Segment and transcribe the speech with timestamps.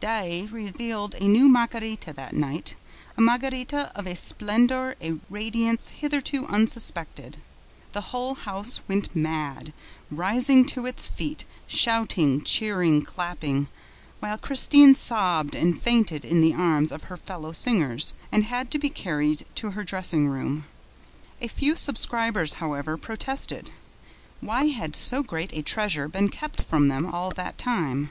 [0.00, 2.74] Daae revealed a new Margarita that night,
[3.16, 7.38] a Margarita of a splendor, a radiance hitherto unsuspected.
[7.92, 9.72] The whole house went mad,
[10.10, 13.68] rising to its feet, shouting, cheering, clapping,
[14.20, 18.78] while Christine sobbed and fainted in the arms of her fellow singers and had to
[18.78, 20.66] be carried to her dressing room.
[21.40, 23.70] A few subscribers, however, protested.
[24.42, 28.10] Why had so great a treasure been kept from them all that time?